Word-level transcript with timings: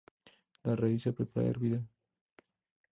La 0.63 0.75
raíz 0.75 1.03
se 1.03 1.13
prepara 1.13 1.49
hervida. 1.49 1.85